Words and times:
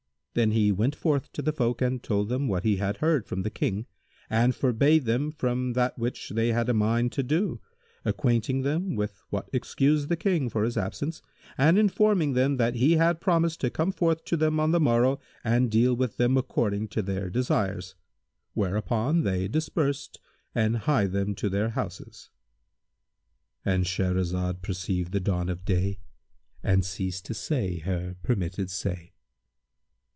Then 0.33 0.51
he 0.51 0.71
went 0.71 0.95
forth 0.95 1.29
to 1.33 1.41
the 1.41 1.51
folk 1.51 1.81
and 1.81 2.01
told 2.01 2.29
them 2.29 2.47
what 2.47 2.63
he 2.63 2.77
had 2.77 2.99
heard 2.99 3.27
from 3.27 3.41
the 3.41 3.49
King 3.49 3.85
and 4.29 4.55
forbade 4.55 5.03
them 5.03 5.29
from 5.29 5.73
that 5.73 5.99
which 5.99 6.29
they 6.29 6.53
had 6.53 6.69
a 6.69 6.73
mind 6.73 7.11
to 7.11 7.21
do, 7.21 7.59
acquainting 8.05 8.61
them 8.61 8.95
with 8.95 9.21
what 9.29 9.49
excused 9.51 10.07
the 10.07 10.15
King 10.15 10.47
for 10.47 10.63
his 10.63 10.77
absence 10.77 11.21
and 11.57 11.77
informing 11.77 12.31
them 12.31 12.55
that 12.55 12.75
he 12.75 12.93
had 12.93 13.19
promised 13.19 13.59
to 13.59 13.69
come 13.69 13.91
forth 13.91 14.23
to 14.23 14.37
them 14.37 14.57
on 14.57 14.71
the 14.71 14.79
morrow 14.79 15.19
and 15.43 15.69
deal 15.69 15.93
with 15.93 16.15
them 16.15 16.37
according 16.37 16.87
to 16.87 17.01
their 17.01 17.29
desires; 17.29 17.95
whereupon 18.53 19.23
they 19.23 19.49
dispersed 19.49 20.21
and 20.55 20.77
hied 20.77 21.11
them 21.11 21.35
to 21.35 21.49
their 21.49 21.71
houses.—And 21.71 23.83
Shahrazad 23.83 24.61
perceived 24.61 25.11
the 25.11 25.19
dawn 25.19 25.49
of 25.49 25.65
day 25.65 25.99
and 26.63 26.85
ceased 26.85 27.25
to 27.25 27.33
say 27.33 27.79
her 27.79 28.15
permitted 28.23 28.69
say. 28.69 29.09